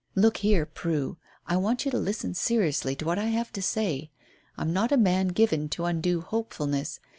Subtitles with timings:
[0.15, 4.09] "Look here, Prue, I want you to listen seriously to what I have to say.
[4.57, 6.99] I'm not a man given to undue hopefulness.